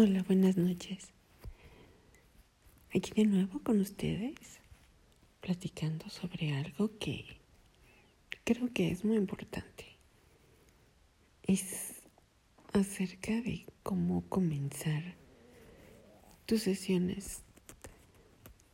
[0.00, 1.08] Hola, buenas noches.
[2.94, 4.60] Aquí de nuevo con ustedes,
[5.40, 7.24] platicando sobre algo que
[8.44, 9.96] creo que es muy importante.
[11.42, 11.94] Es
[12.72, 15.16] acerca de cómo comenzar
[16.46, 17.42] tus sesiones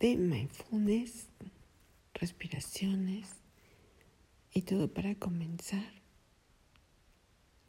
[0.01, 1.29] de mindfulness,
[2.13, 3.31] respiraciones
[4.53, 5.91] y todo para comenzar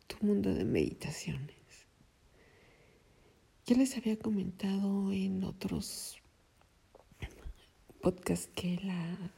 [0.07, 1.54] tu mundo de meditaciones.
[3.67, 6.19] Ya les había comentado en otros
[7.99, 9.31] podcasts que la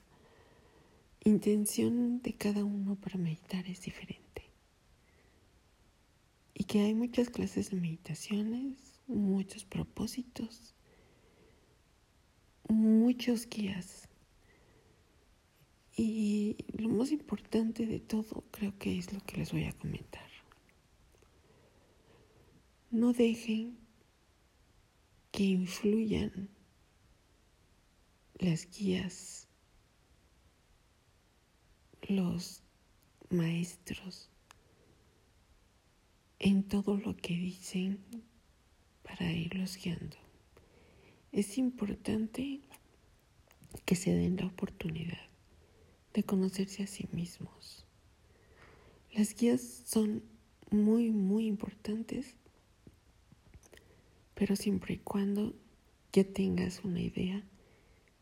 [1.24, 4.44] intención de cada uno para meditar es diferente.
[6.54, 10.76] Y que hay muchas clases de meditaciones, muchos propósitos,
[12.68, 14.10] muchos guías.
[15.96, 20.28] Y lo más importante de todo creo que es lo que les voy a comentar.
[22.92, 23.87] No dejen
[25.32, 26.50] que influyan
[28.40, 29.48] las guías,
[32.08, 32.62] los
[33.30, 34.30] maestros
[36.40, 38.00] en todo lo que dicen
[39.04, 40.18] para irlos guiando.
[41.32, 42.62] Es importante
[43.86, 45.28] que se den la oportunidad
[46.14, 47.86] de conocerse a sí mismos.
[49.14, 50.24] Las guías son
[50.72, 52.36] muy, muy importantes
[54.38, 55.56] pero siempre y cuando
[56.14, 57.44] ya tengas una idea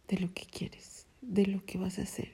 [0.07, 2.31] de lo que quieres, de lo que vas a hacer.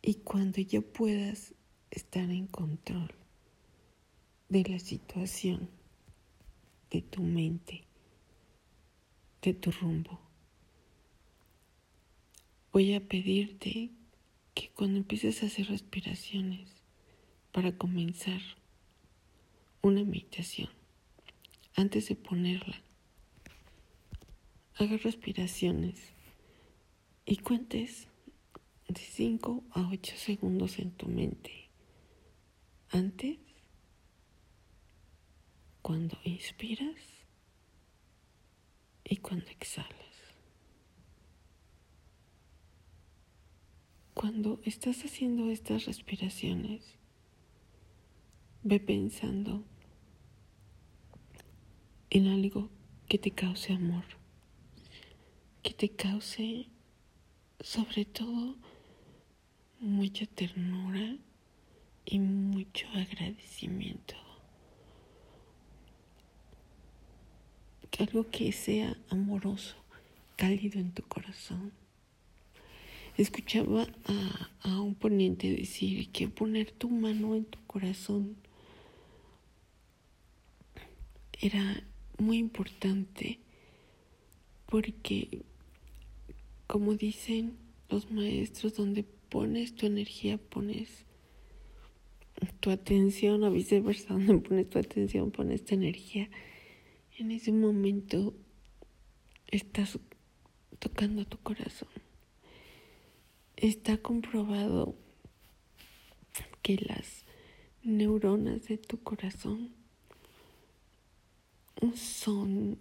[0.00, 1.52] Y cuando ya puedas
[1.90, 3.12] estar en control
[4.48, 5.68] de la situación,
[6.90, 7.82] de tu mente,
[9.42, 10.18] de tu rumbo,
[12.72, 13.90] voy a pedirte
[14.54, 16.70] que cuando empieces a hacer respiraciones
[17.52, 18.40] para comenzar
[19.82, 20.79] una meditación,
[21.80, 22.82] antes de ponerla.
[24.74, 25.98] Haga respiraciones
[27.24, 28.06] y cuentes
[28.86, 31.70] de 5 a 8 segundos en tu mente.
[32.90, 33.38] Antes,
[35.80, 37.00] cuando inspiras
[39.04, 39.96] y cuando exhalas.
[44.12, 46.98] Cuando estás haciendo estas respiraciones,
[48.62, 49.64] ve pensando
[52.10, 52.68] en algo
[53.08, 54.04] que te cause amor,
[55.62, 56.66] que te cause
[57.60, 58.56] sobre todo
[59.78, 61.16] mucha ternura
[62.04, 64.16] y mucho agradecimiento.
[67.98, 69.76] Algo que sea amoroso,
[70.36, 71.70] cálido en tu corazón.
[73.18, 78.36] Escuchaba a, a un ponente decir que poner tu mano en tu corazón
[81.42, 81.84] era
[82.20, 83.38] muy importante
[84.66, 85.42] porque,
[86.66, 87.56] como dicen
[87.88, 91.04] los maestros, donde pones tu energía, pones
[92.60, 96.30] tu atención, o viceversa, donde pones tu atención, pones tu energía.
[97.18, 98.34] En ese momento
[99.48, 99.98] estás
[100.78, 101.88] tocando tu corazón.
[103.56, 104.94] Está comprobado
[106.62, 107.24] que las
[107.82, 109.79] neuronas de tu corazón
[111.94, 112.78] son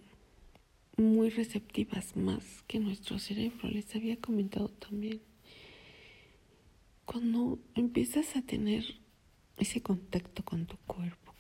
[0.98, 3.70] muy receptivas más que nuestro cerebro.
[3.70, 5.22] Les había comentado también.
[7.06, 8.84] Cuando empiezas a tener
[9.58, 11.34] ese contacto con tu cuerpo,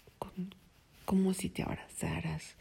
[1.05, 2.55] como si te abrazaras,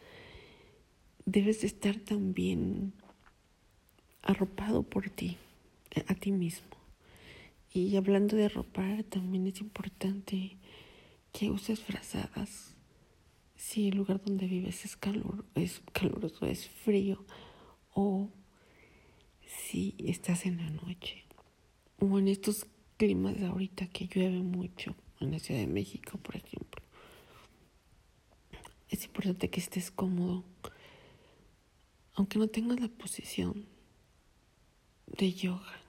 [1.26, 2.94] debes estar también
[4.22, 5.36] arropado por ti,
[6.06, 6.66] a ti mismo.
[7.72, 10.56] Y hablando de arropar, también es importante
[11.32, 12.74] que uses frazadas
[13.58, 17.24] si el lugar donde vives es calor, es caluroso, es frío,
[17.92, 18.30] o
[19.44, 21.24] si estás en la noche,
[21.98, 26.36] o en estos climas de ahorita que llueve mucho, en la Ciudad de México, por
[26.36, 26.80] ejemplo.
[28.88, 30.44] Es importante que estés cómodo,
[32.14, 33.66] aunque no tengas la posición
[35.06, 35.82] de yoga.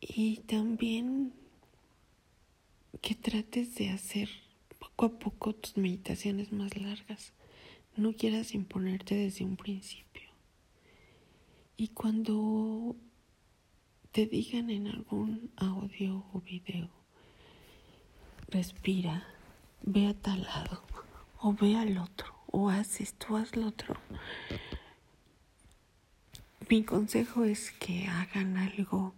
[0.00, 1.32] Y también
[3.00, 4.47] que trates de hacer
[4.78, 7.32] poco a poco tus meditaciones más largas.
[7.96, 10.28] No quieras imponerte desde un principio.
[11.76, 12.96] Y cuando
[14.12, 16.88] te digan en algún audio o video,
[18.48, 19.26] respira,
[19.82, 20.82] ve a tal lado,
[21.40, 23.96] o ve al otro, o haz esto, haz lo otro.
[26.68, 29.14] Mi consejo es que hagan algo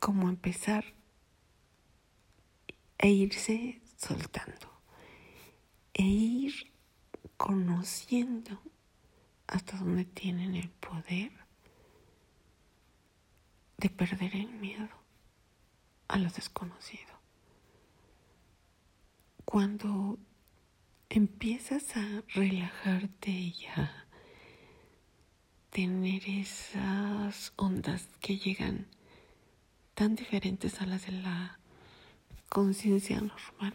[0.00, 0.84] como empezar
[3.02, 4.68] e irse soltando.
[5.94, 6.72] e ir
[7.36, 8.58] conociendo
[9.46, 11.32] hasta dónde tienen el poder
[13.76, 14.88] de perder el miedo
[16.08, 17.12] a lo desconocido.
[19.44, 20.18] Cuando
[21.08, 24.06] empiezas a relajarte y a
[25.70, 28.86] tener esas ondas que llegan
[29.94, 31.59] tan diferentes a las de la
[32.50, 33.74] conciencia normal,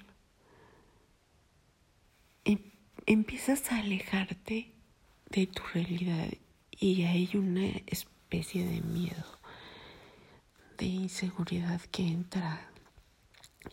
[2.43, 2.59] em,
[3.05, 4.73] empiezas a alejarte
[5.31, 6.27] de tu realidad
[6.71, 9.39] y hay una especie de miedo,
[10.77, 12.69] de inseguridad que entra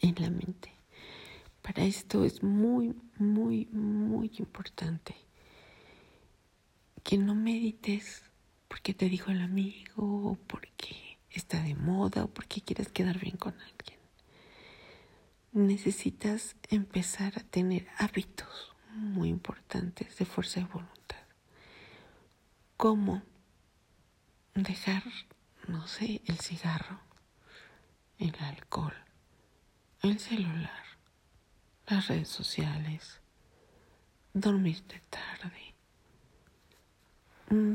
[0.00, 0.72] en la mente.
[1.62, 5.16] Para esto es muy, muy, muy importante
[7.02, 8.22] que no medites
[8.68, 13.36] porque te dijo el amigo o porque está de moda o porque quieres quedar bien
[13.36, 14.01] con alguien.
[15.52, 21.18] Necesitas empezar a tener hábitos muy importantes de fuerza de voluntad.
[22.78, 23.22] ¿Cómo
[24.54, 25.02] dejar,
[25.68, 27.00] no sé, el cigarro,
[28.18, 28.94] el alcohol,
[30.00, 30.84] el celular,
[31.86, 33.20] las redes sociales,
[34.32, 35.74] dormirte tarde
[37.50, 37.74] mm,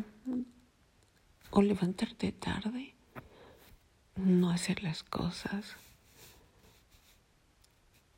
[1.52, 2.96] o levantarte tarde,
[4.16, 5.78] no hacer las cosas?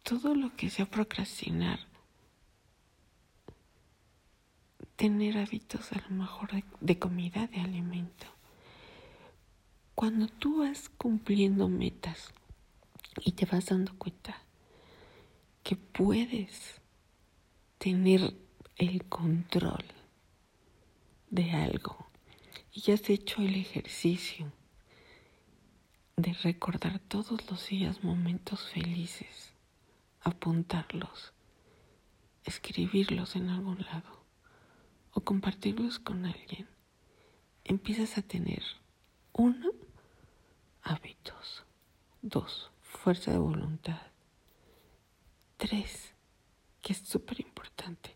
[0.09, 1.81] Todo lo que sea procrastinar
[4.95, 6.49] tener hábitos a lo mejor
[6.81, 8.25] de, comida, de alimento.
[9.93, 12.33] Cuando tú vas cumpliendo metas
[13.23, 14.41] y te vas dando cuenta
[15.61, 16.81] que puedes
[17.77, 18.35] tener
[18.77, 19.85] el control
[21.29, 22.09] de algo
[22.73, 24.51] y ya has hecho el ejercicio
[26.17, 29.48] de recordar todos los días momentos felices,
[30.21, 31.33] apuntarlos,
[32.43, 34.23] escribirlos en algún lado
[35.11, 36.67] o compartirlos con alguien,
[37.63, 38.63] empiezas a tener
[39.33, 39.71] uno,
[40.81, 41.65] hábitos,
[42.21, 44.01] dos, fuerza de voluntad,
[45.57, 46.13] tres,
[46.81, 48.15] que es súper importante,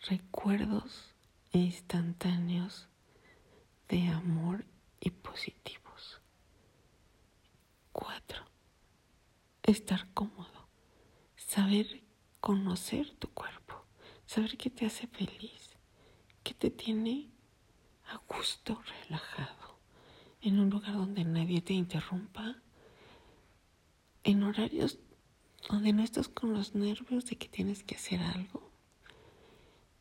[0.00, 1.14] recuerdos
[1.52, 2.88] instantáneos
[3.88, 4.64] de amor
[5.00, 6.20] y positivos.
[7.92, 8.44] Cuatro,
[9.62, 10.41] estar cómodo,
[11.54, 12.02] saber
[12.40, 13.62] conocer tu cuerpo
[14.32, 15.76] saber qué te hace feliz,
[16.42, 17.28] qué te tiene
[18.06, 19.78] a gusto, relajado,
[20.40, 22.56] en un lugar donde nadie te interrumpa,
[24.24, 24.98] en horarios
[25.68, 28.70] donde no estás con los nervios de que tienes que hacer algo,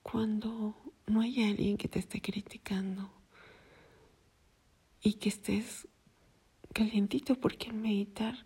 [0.02, 0.76] cuando
[1.08, 3.12] no hay alguien que te esté criticando
[5.02, 5.90] y que estés
[6.74, 8.46] calientito porque meditar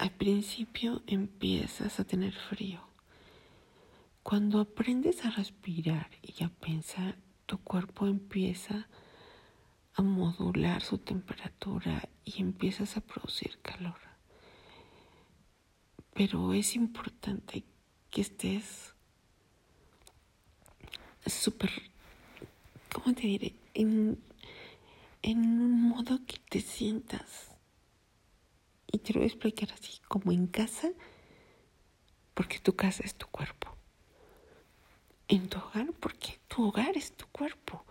[0.00, 2.80] al principio empiezas a tener frío
[4.22, 8.88] cuando aprendes a respirar y a pensar, tu cuerpo empieza
[9.92, 13.98] a modular su temperatura y empiezas a producir calor.
[16.14, 17.64] Pero es importante
[18.10, 18.94] que estés
[21.26, 21.70] súper,
[22.90, 23.54] ¿cómo te diré?
[23.74, 24.18] En,
[25.20, 27.49] en un modo que te sientas,
[28.92, 30.90] y te lo voy a explicar así, como en casa,
[32.34, 33.76] porque tu casa es tu cuerpo
[35.30, 37.84] en tu hogar porque tu hogar es tu cuerpo.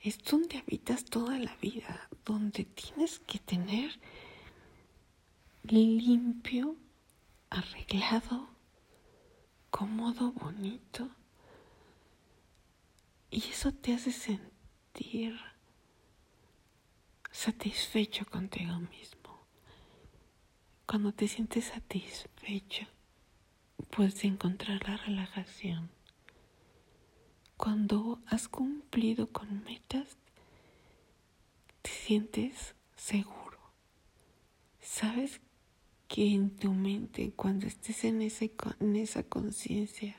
[0.00, 3.98] Es donde habitas toda la vida, donde tienes que tener
[5.64, 6.76] limpio,
[7.50, 8.50] arreglado,
[9.70, 11.08] cómodo, bonito.
[13.30, 15.40] Y eso te hace sentir
[17.30, 19.17] satisfecho contigo mismo.
[20.88, 22.86] Cuando te sientes satisfecho,
[23.90, 25.90] puedes encontrar la relajación.
[27.58, 30.16] Cuando has cumplido con metas,
[31.82, 33.58] te sientes seguro.
[34.80, 35.42] Sabes
[36.08, 40.16] que en tu mente, cuando estés en, en esa conciencia,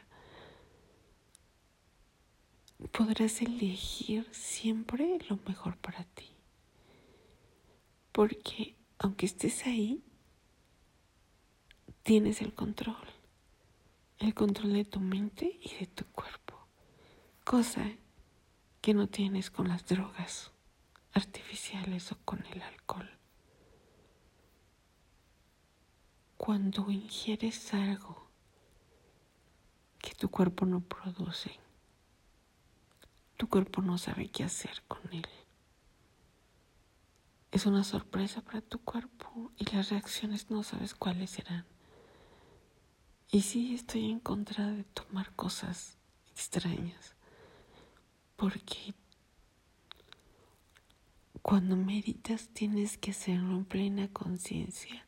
[2.91, 6.29] podrás elegir siempre lo mejor para ti.
[8.11, 10.03] Porque aunque estés ahí,
[12.09, 12.95] tienes el control.
[14.17, 16.57] El control de tu mente y de tu cuerpo
[17.43, 17.85] cosa
[18.81, 20.49] que no tienes con las drogas
[21.13, 23.07] artificiales o con el alcohol.
[26.35, 28.27] Cuando ingieres algo
[29.99, 31.59] que tu cuerpo no produce,
[33.37, 35.29] tu cuerpo no sabe qué hacer con él.
[37.51, 41.67] Es una sorpresa para tu cuerpo y las reacciones no sabes cuáles serán.
[43.31, 45.99] Y sí estoy en contra de tomar cosas
[46.31, 47.13] extrañas,
[48.35, 48.95] porque
[51.43, 55.05] cuando meditas tienes que hacerlo en plena conciencia,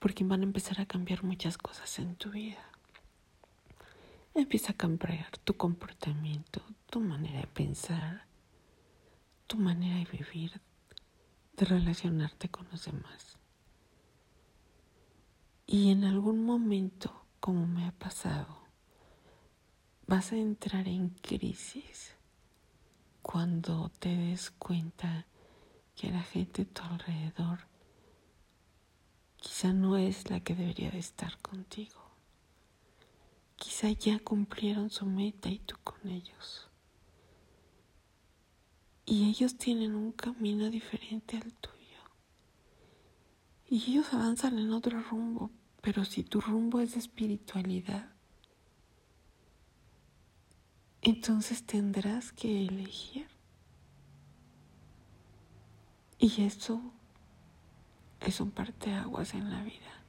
[0.00, 2.72] porque van a empezar a cambiar muchas cosas en tu vida.
[4.34, 8.26] Empieza a cambiar tu comportamiento, tu manera de pensar,
[9.46, 10.60] tu manera de vivir,
[11.56, 13.38] de relacionarte con los demás.
[15.68, 18.58] Y en algún momento, como me ha pasado,
[20.06, 22.14] vas a entrar en crisis
[23.22, 25.26] cuando te des cuenta
[25.94, 27.60] que la gente a tu alrededor
[29.36, 32.00] quizá no es la que debería de estar contigo.
[33.56, 36.68] Quizá ya cumplieron su meta y tú con ellos.
[39.04, 41.74] Y ellos tienen un camino diferente al tuyo.
[43.68, 45.50] Y ellos avanzan en otro rumbo,
[45.88, 48.10] pero si tu rumbo es de espiritualidad,
[51.00, 53.26] entonces tendrás que elegir
[56.18, 56.82] y eso
[58.20, 60.04] es un parteaguas en la vida.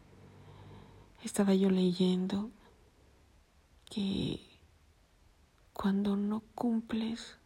[1.23, 2.51] Estaba yo leyendo
[3.85, 4.59] que
[5.71, 7.37] cuando no cumples,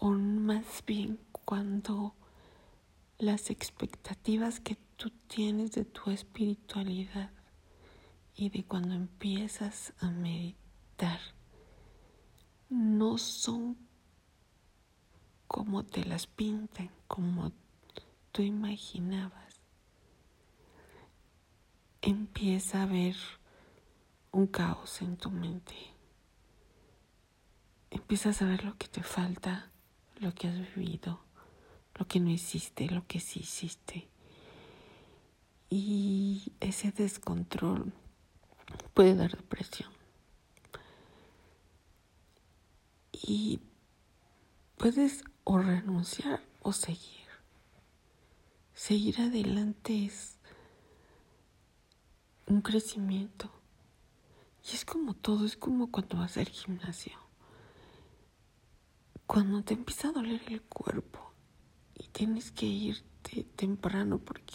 [0.00, 2.16] o más bien cuando
[3.20, 7.30] las expectativas que tú tienes de tu espiritualidad
[8.34, 11.20] y de cuando empiezas a meditar
[12.70, 13.76] no son
[15.46, 17.52] como te las pintan, como
[18.32, 19.60] tú imaginabas.
[22.00, 23.16] Empieza a ver
[24.32, 25.74] un caos en tu mente.
[27.90, 29.70] Empiezas a ver lo que te falta,
[30.20, 31.20] lo que has vivido,
[32.00, 34.08] lo que no hiciste, lo que sí hiciste.
[35.68, 37.92] Y ese descontrol
[38.94, 39.90] puede dar depresión.
[43.12, 43.60] Y
[44.78, 47.28] puedes o renunciar o seguir.
[48.72, 50.38] Seguir adelante es
[52.46, 53.52] un crecimiento.
[54.64, 57.18] Y es como todo, es como cuando vas al gimnasio.
[59.26, 61.29] Cuando te empieza a doler el cuerpo
[62.00, 64.54] y tienes que irte temprano porque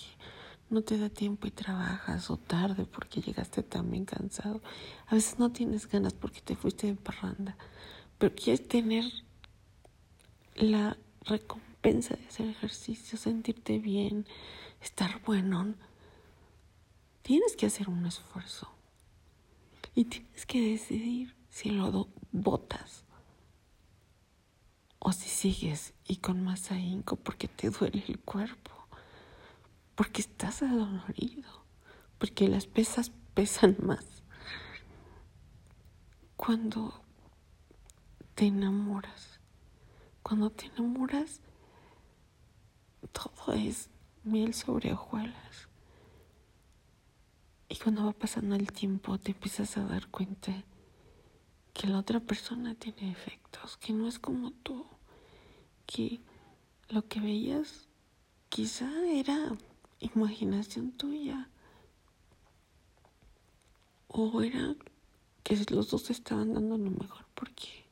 [0.72, 4.62] no te da tiempo y trabajas o tarde porque llegaste también cansado.
[5.06, 7.56] A veces no tienes ganas porque te fuiste de parranda,
[8.18, 9.06] pero quieres tener
[10.56, 14.26] la recompensa de hacer ejercicio, sentirte bien,
[14.82, 15.76] estar bueno,
[17.22, 18.72] tienes que hacer un esfuerzo.
[19.94, 23.06] Y tienes que decidir si lo botas
[25.08, 28.72] o si sigues y con más ahínco porque te duele el cuerpo,
[29.94, 31.64] porque estás adolorido,
[32.18, 34.04] porque las pesas pesan más.
[36.36, 37.04] Cuando
[38.34, 39.40] te enamoras,
[40.24, 41.40] cuando te enamoras,
[43.12, 43.92] todo es
[44.24, 45.68] miel sobre hojuelas.
[47.70, 50.64] Y cuando va pasando el tiempo, te empiezas a dar cuenta
[51.74, 54.95] que la otra persona tiene efectos, que no es como tú,
[55.86, 56.22] que
[56.90, 57.88] lo que veías
[58.50, 59.58] quizá era
[60.00, 61.50] imaginación tuya.
[64.08, 64.76] O era
[65.44, 67.86] que los dos estaban dando lo mejor porque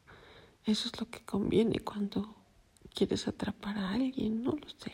[0.65, 2.35] eso es lo que conviene cuando
[2.93, 4.93] quieres atrapar a alguien, no lo sé.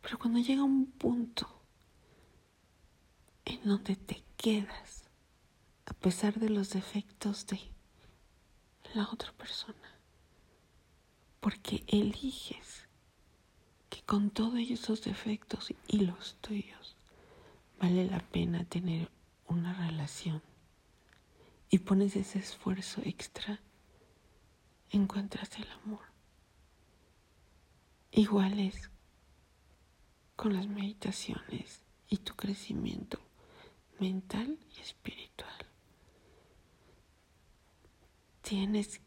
[0.00, 1.46] Pero cuando llega un punto
[3.44, 5.04] en donde te quedas,
[5.84, 7.60] a pesar de los defectos de
[8.94, 9.97] la otra persona,
[11.48, 12.86] porque eliges
[13.88, 16.94] que con todos esos defectos y los tuyos
[17.80, 19.10] vale la pena tener
[19.46, 20.42] una relación
[21.70, 23.62] y pones ese esfuerzo extra
[24.90, 26.02] encuentras el amor.
[28.12, 28.90] Igual es
[30.36, 33.20] con las meditaciones y tu crecimiento
[33.98, 35.66] mental y espiritual.
[38.42, 39.00] Tienes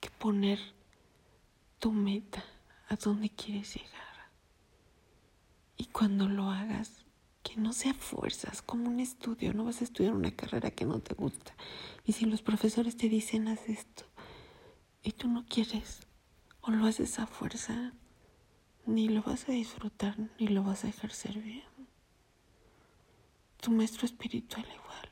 [0.00, 0.81] que poner
[1.82, 2.44] tu meta
[2.88, 4.30] a donde quieres llegar.
[5.76, 7.04] Y cuando lo hagas,
[7.42, 11.00] que no sea fuerzas, como un estudio, no vas a estudiar una carrera que no
[11.00, 11.56] te gusta.
[12.06, 14.04] Y si los profesores te dicen haz esto,
[15.02, 16.06] y tú no quieres
[16.60, 17.92] o lo haces a fuerza,
[18.86, 21.64] ni lo vas a disfrutar ni lo vas a ejercer bien.
[23.56, 25.08] Tu maestro espiritual igual.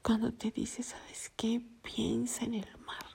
[0.00, 1.60] Cuando te dice, ¿sabes qué?
[1.82, 3.09] Piensa en el mar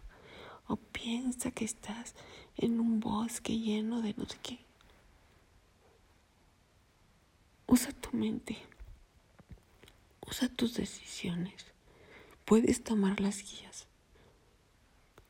[0.67, 2.15] o piensa que estás
[2.57, 4.59] en un bosque lleno de no sé qué.
[7.67, 8.57] Usa tu mente.
[10.27, 11.65] Usa tus decisiones.
[12.45, 13.87] Puedes tomar las guías.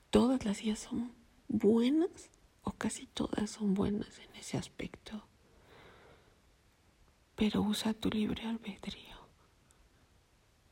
[0.10, 1.13] Todas las guías son
[1.48, 2.30] buenas
[2.63, 5.24] o casi todas son buenas en ese aspecto.
[7.36, 9.18] Pero usa tu libre albedrío,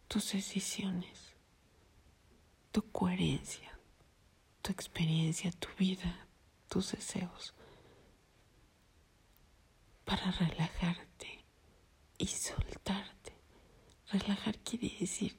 [0.07, 1.33] tus decisiones,
[2.71, 3.72] tu coherencia,
[4.63, 6.25] tu experiencia, tu vida,
[6.69, 7.53] tus deseos
[10.05, 11.43] para relajarte
[12.17, 13.33] y soltarte.
[14.09, 15.35] Relajar quiere decir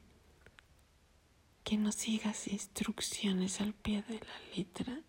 [1.64, 5.00] que no sigas instrucciones al pie de la letra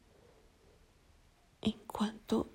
[1.61, 2.49] en cuanto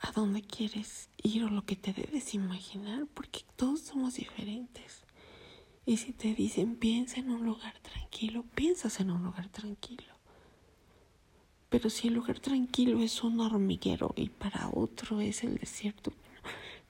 [0.00, 5.05] a dónde quieres ir o lo que te debes imaginar, porque todos somos diferentes.
[5.86, 10.12] Y si te dicen piensa en un lugar tranquilo, piensas en un lugar tranquilo.
[11.68, 16.12] Pero si el lugar tranquilo es un hormiguero y para otro es el desierto,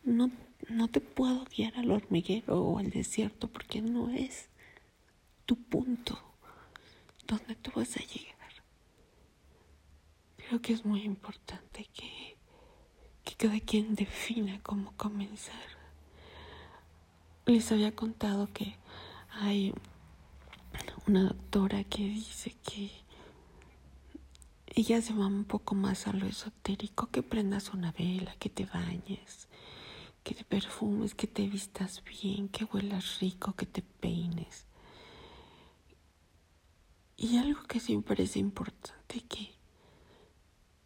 [0.02, 0.30] no,
[0.70, 4.48] no te puedo guiar al hormiguero o al desierto porque no es
[5.44, 6.18] tu punto
[7.26, 8.36] donde tú vas a llegar.
[10.38, 12.38] Creo que es muy importante que,
[13.24, 15.75] que cada quien defina cómo comenzar.
[17.46, 18.74] Les había contado que
[19.30, 19.72] hay
[21.06, 22.90] una doctora que dice que
[24.66, 28.66] ella se va un poco más a lo esotérico, que prendas una vela, que te
[28.66, 29.46] bañes,
[30.24, 34.66] que te perfumes, que te vistas bien, que huelas rico, que te peines.
[37.16, 39.54] Y algo que siempre es importante, que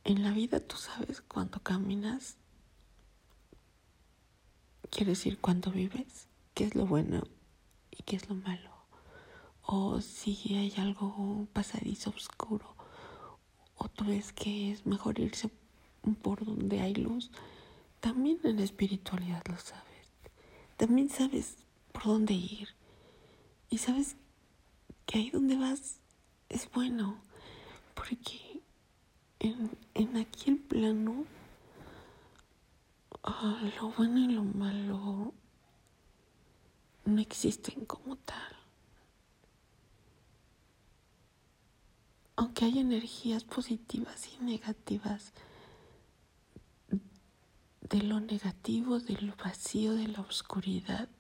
[0.05, 2.37] en la vida tú sabes cuando caminas,
[4.91, 7.23] quiere decir cuando vives, qué es lo bueno
[7.91, 8.71] y qué es lo malo.
[9.63, 12.75] O si hay algo pasadizo oscuro
[13.77, 15.51] o tú ves que es mejor irse
[16.23, 17.31] por donde hay luz,
[18.01, 20.09] también en la espiritualidad lo sabes.
[20.77, 21.57] También sabes
[21.93, 22.69] por dónde ir.
[23.71, 24.17] Y sabes
[25.07, 25.99] que ahí donde vas
[26.49, 27.17] es bueno.
[27.95, 28.63] Porque
[29.39, 31.25] en, en aquí el plano,
[33.23, 35.35] ah, lo bueno y lo malo
[37.05, 38.61] no existen como tal.
[42.41, 45.35] aunque hay energías positivas y negativas,
[47.83, 51.11] de lo negativo, del vacío, de la oscuridad,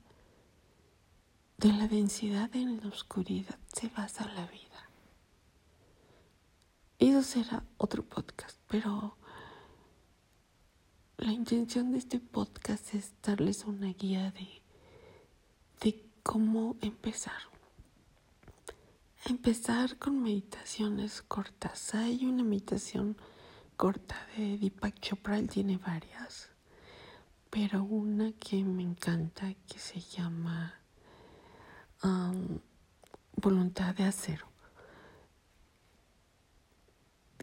[1.58, 4.88] de la densidad en la oscuridad, se basa la vida.
[6.98, 9.18] Eso será otro podcast, pero
[11.18, 14.59] la intención de este podcast es darles una guía de,
[16.22, 17.50] cómo empezar
[19.26, 21.94] empezar con meditaciones cortas.
[21.94, 23.16] Hay una meditación
[23.76, 26.50] corta de Deepak Chopra, él tiene varias,
[27.50, 30.74] pero una que me encanta que se llama
[32.02, 32.58] um,
[33.36, 34.46] Voluntad de Acero.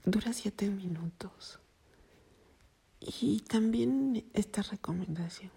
[0.05, 1.59] Dura siete minutos.
[2.99, 5.56] Y también esta recomendación.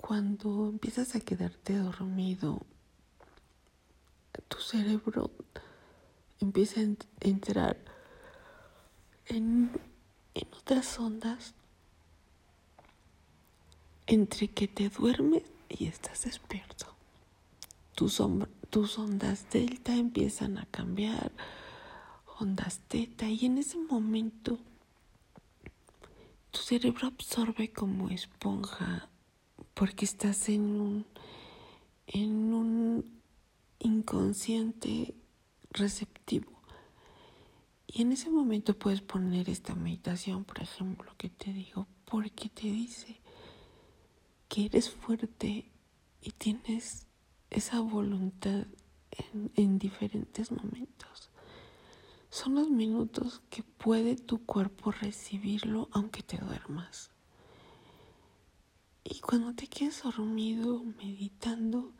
[0.00, 2.66] Cuando empiezas a quedarte dormido
[4.48, 5.30] tu cerebro
[6.40, 6.84] empieza a
[7.20, 7.76] entrar
[9.26, 9.70] en,
[10.56, 11.54] otras ondas
[14.06, 16.86] entre que te duermes y estás despierto.
[17.94, 18.22] Tus,
[18.70, 21.30] tus ondas delta empiezan a cambiar,
[22.38, 24.58] ondas teta, y en ese momento
[26.50, 29.09] tu cerebro absorbe como esponja
[29.80, 31.06] porque estás en un,
[32.06, 33.22] en un
[33.78, 35.14] inconsciente
[35.70, 36.60] receptivo.
[37.86, 42.66] Y en ese momento puedes poner esta meditación, por ejemplo, que te digo, porque te
[42.66, 43.22] dice
[44.48, 45.72] que eres fuerte
[46.20, 47.06] y tienes
[47.48, 48.66] esa voluntad
[49.32, 51.30] en, en diferentes momentos.
[52.28, 57.12] Son los minutos que puede tu cuerpo recibirlo aunque te duermas.
[59.04, 61.92] Y cuando te quedes dormido, meditando,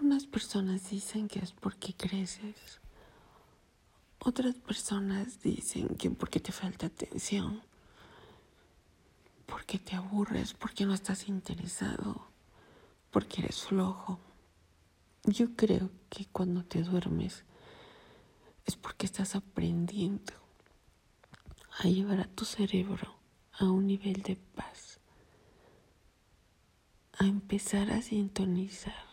[0.00, 2.80] unas personas dicen que es porque creces.
[4.18, 7.62] Otras personas dicen que porque te falta atención,
[9.46, 12.26] porque te aburres, porque no estás interesado,
[13.10, 14.18] porque eres flojo.
[15.24, 17.44] Yo creo que cuando te duermes
[18.66, 20.32] es porque estás aprendiendo
[21.78, 23.16] a llevar a tu cerebro
[23.52, 24.93] a un nivel de paz,
[27.18, 29.04] a empezar a sintonizar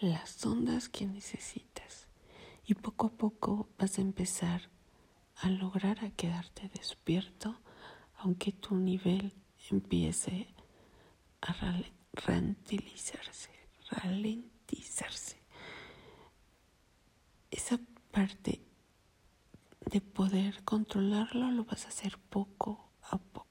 [0.00, 2.06] las ondas que necesitas
[2.66, 4.70] y poco a poco vas a empezar
[5.36, 7.60] a lograr a quedarte despierto
[8.18, 9.34] aunque tu nivel
[9.70, 10.48] empiece
[11.40, 11.54] a
[12.14, 13.50] ralentizarse,
[13.90, 15.36] ralentizarse.
[17.50, 17.78] Esa
[18.10, 18.60] parte
[19.90, 23.45] de poder controlarlo lo vas a hacer poco a poco.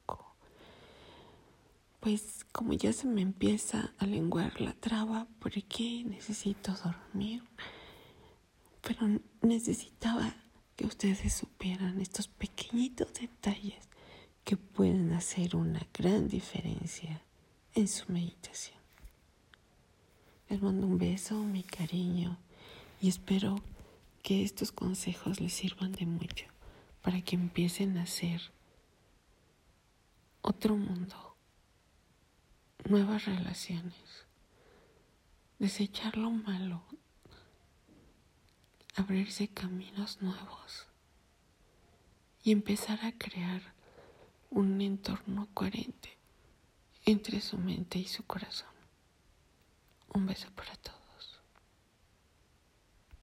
[2.05, 7.41] Pues como ya se me empieza a lenguar la traba porque necesito dormir,
[8.83, 10.35] pero necesitaba
[10.75, 13.89] que ustedes supieran estos pequeñitos detalles
[14.43, 17.23] que pueden hacer una gran diferencia
[17.73, 18.77] en su meditación.
[20.47, 22.37] Les mando un beso, mi cariño,
[23.01, 23.55] y espero
[24.21, 26.45] que estos consejos les sirvan de mucho
[27.01, 28.51] para que empiecen a hacer
[30.43, 31.24] otro mundo,
[32.85, 34.25] nuevas relaciones,
[35.59, 36.83] desechar lo malo,
[38.95, 40.87] abrirse caminos nuevos
[42.43, 43.73] y empezar a crear
[44.51, 46.17] un entorno coherente
[47.05, 48.69] entre su mente y su corazón.
[50.13, 50.91] Un beso para ti.